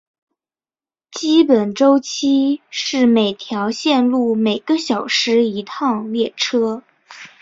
[1.11, 6.81] 基本周期是每条线路每个小时一趟列车。